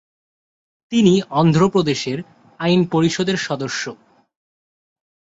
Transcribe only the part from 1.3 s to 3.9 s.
অন্ধ্র প্রদেশের আইন পরিষদের সদস্য।